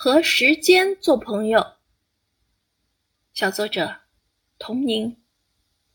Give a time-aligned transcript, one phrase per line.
[0.00, 1.74] 和时间做朋友。
[3.34, 4.02] 小作者：
[4.56, 5.20] 童宁，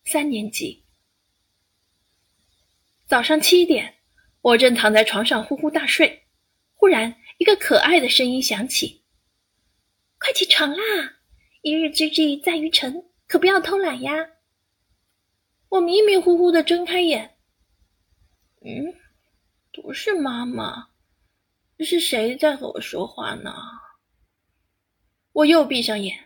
[0.03, 0.83] 三年级。
[3.05, 3.99] 早上七点，
[4.41, 6.27] 我正躺在床上呼呼大睡，
[6.73, 9.05] 忽然一个可爱的声音响起
[10.19, 10.81] ：“快起床啦！
[11.61, 14.13] 一日之计在于晨，可不要偷懒呀！”
[15.71, 17.37] 我迷迷糊糊的睁开眼，
[18.65, 18.93] 嗯，
[19.71, 20.89] 不是妈妈，
[21.79, 23.53] 是谁在和我说话呢？
[25.33, 26.25] 我又闭上眼，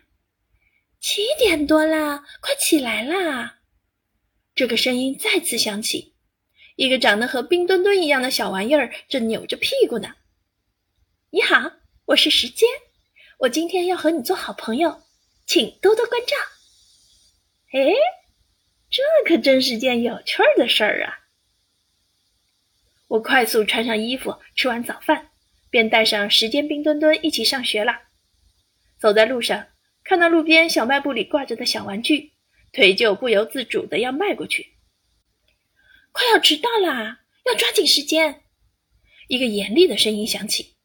[1.00, 3.60] 七点多啦，快起来啦！
[4.54, 6.14] 这个声音再次响起，
[6.76, 10.16] 一个长得和冰墩墩一样的小玩意儿正扭着屁股呢。
[11.30, 11.72] 你好，
[12.08, 12.68] 我是时间，
[13.40, 15.04] 我今天要和你做好朋友，
[15.46, 16.36] 请多多关照。
[17.72, 17.94] 哎，
[18.90, 21.20] 这可真是件有趣儿的事儿啊！
[23.08, 25.30] 我快速穿上衣服，吃完早饭，
[25.70, 28.07] 便带上时间冰墩墩一起上学了。
[29.00, 29.68] 走在路上，
[30.04, 32.34] 看到路边小卖部里挂着的小玩具，
[32.72, 34.74] 腿就不由自主的要迈过去。
[36.12, 38.44] 快要迟到啦，要抓紧时间！
[39.28, 40.76] 一个严厉的声音响起，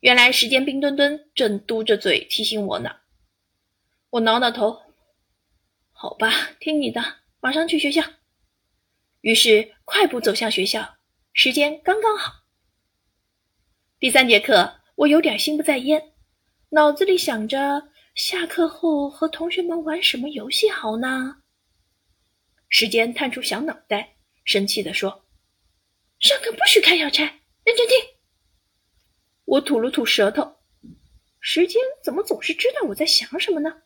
[0.00, 2.96] 原来时间冰墩墩正嘟着嘴提醒我呢。
[4.10, 4.80] 我挠挠头，
[5.92, 7.02] 好吧，听你的，
[7.40, 8.02] 马上去学校。
[9.22, 10.96] 于是快步走向学校，
[11.32, 12.44] 时间刚刚好。
[13.98, 16.12] 第三节课，我有点心不在焉。
[16.72, 21.42] 脑子里想着下课后和同学们玩什么游戏好呢？
[22.68, 25.26] 时间探出小脑袋，生气地说
[26.20, 27.24] ：“上课不许开小差，
[27.64, 27.96] 认真听。”
[29.46, 30.58] 我吐了吐舌头。
[31.40, 33.82] 时间怎么总是知道我在想什么呢？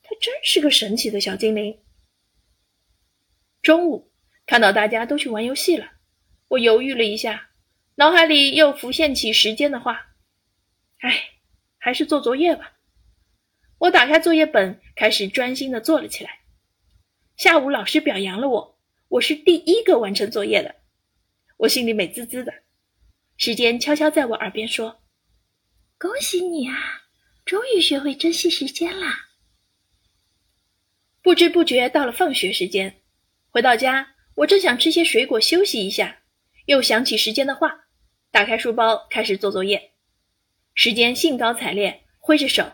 [0.00, 1.82] 他真是个神奇的小精灵。
[3.62, 4.12] 中午
[4.46, 5.90] 看到大家都去玩游戏了，
[6.46, 7.50] 我犹豫了一下，
[7.96, 10.14] 脑海里又浮现起时间的话
[11.02, 11.30] ：“哎。”
[11.90, 12.74] 还是做作业吧。
[13.78, 16.38] 我打开作业本，开始专心的做了起来。
[17.36, 20.76] 下午老师表扬了我，我是第一个完成作业的，
[21.56, 22.54] 我心里美滋滋的。
[23.38, 25.02] 时间悄悄在我耳边说
[25.98, 26.76] ：“恭喜你啊，
[27.44, 29.12] 终于学会珍惜时间啦！”
[31.22, 33.02] 不知不觉到了放学时间，
[33.48, 36.20] 回到家，我正想吃些水果休息一下，
[36.66, 37.88] 又想起时间的话，
[38.30, 39.89] 打开书包开始做作业。
[40.74, 42.72] 时间兴高采烈，挥着手：“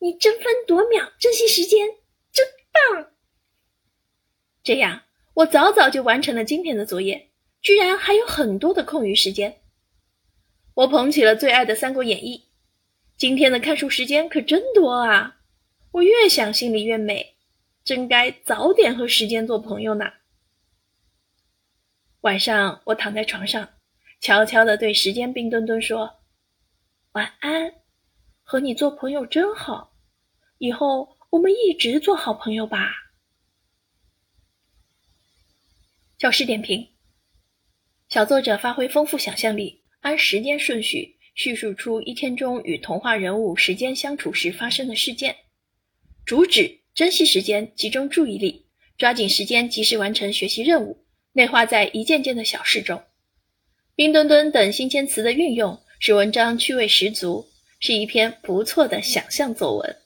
[0.00, 1.86] 你争分夺秒，珍惜时间，
[2.32, 3.12] 真棒！”
[4.62, 5.02] 这样，
[5.34, 7.30] 我早早就完成了今天的作业，
[7.62, 9.60] 居然还有很多的空余时间。
[10.74, 12.38] 我捧起了最爱的《三国演义》，
[13.16, 15.40] 今天的看书时间可真多啊！
[15.92, 17.36] 我越想心里越美，
[17.84, 20.12] 真该早点和时间做朋友呢。
[22.22, 23.68] 晚上，我躺在床上，
[24.20, 26.20] 悄悄地对时间冰墩墩说。
[27.14, 27.72] 晚安，
[28.42, 29.94] 和你做朋友真好，
[30.58, 32.92] 以后我们一直做好朋友吧。
[36.18, 36.88] 教师点评：
[38.08, 45.36] 小作者发挥丰富想象力，按时间顺序叙述出一天中与童话人物时间相处时发生的事件，
[46.26, 48.66] 主旨珍惜时间，集中注意力，
[48.98, 53.04] 抓紧时间，及时完成学习任务，内化在一件件的小事中。
[53.94, 55.83] 冰墩墩等新鲜词的运用。
[56.00, 57.46] 使文章趣味十足，
[57.80, 59.96] 是一篇不错的想象作文。